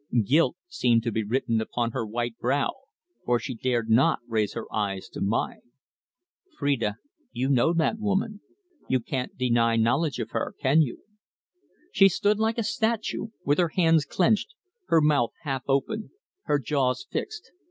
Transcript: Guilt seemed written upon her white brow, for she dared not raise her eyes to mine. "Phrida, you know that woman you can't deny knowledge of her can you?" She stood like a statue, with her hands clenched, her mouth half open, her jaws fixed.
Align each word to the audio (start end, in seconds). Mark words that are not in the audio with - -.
Guilt 0.25 0.55
seemed 0.67 1.05
written 1.29 1.61
upon 1.61 1.91
her 1.91 2.03
white 2.03 2.35
brow, 2.39 2.71
for 3.23 3.37
she 3.37 3.53
dared 3.53 3.87
not 3.87 4.17
raise 4.27 4.53
her 4.53 4.65
eyes 4.73 5.07
to 5.09 5.21
mine. 5.21 5.61
"Phrida, 6.59 6.95
you 7.31 7.49
know 7.49 7.71
that 7.71 7.99
woman 7.99 8.41
you 8.89 8.99
can't 8.99 9.37
deny 9.37 9.75
knowledge 9.75 10.17
of 10.17 10.31
her 10.31 10.55
can 10.59 10.81
you?" 10.81 11.03
She 11.91 12.09
stood 12.09 12.39
like 12.39 12.57
a 12.57 12.63
statue, 12.63 13.27
with 13.45 13.59
her 13.59 13.69
hands 13.75 14.05
clenched, 14.05 14.55
her 14.87 15.01
mouth 15.01 15.33
half 15.43 15.61
open, 15.67 16.09
her 16.45 16.57
jaws 16.57 17.05
fixed. 17.07 17.51